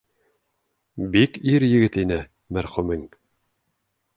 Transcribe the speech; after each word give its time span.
Бик 1.15 1.37
ир-егет 1.53 1.99
ине, 2.05 2.19
мәрхүмең. 2.59 3.05